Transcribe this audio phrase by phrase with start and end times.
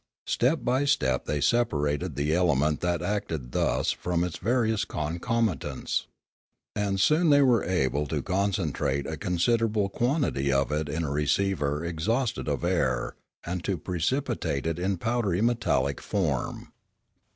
[0.25, 6.07] Step by step they separated the element that acted thus from its various concomitants.
[6.75, 11.85] And soon they were able to concentrate a considerable quantity of it in a receiver
[11.85, 16.71] exhausted of air, and to precipitate it in powdery metallic form.